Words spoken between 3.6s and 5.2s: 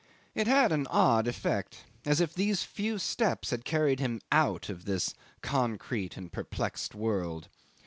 carried him out of this